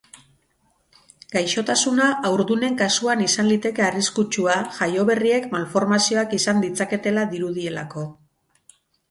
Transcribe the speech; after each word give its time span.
Gaixotasuna 1.33 2.07
haurdunen 2.29 2.77
kasuan 2.79 3.21
izan 3.25 3.49
liteke 3.51 3.85
arriskutsua, 3.89 4.57
jaioberriek 4.79 5.47
malformazioak 5.53 6.35
izan 6.41 6.65
ditzaketela 6.67 7.29
dirudielako. 7.37 8.09